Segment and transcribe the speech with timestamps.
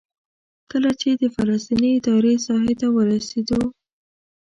[0.71, 3.61] کله چې د فلسطیني ادارې ساحې ته ورسېدو.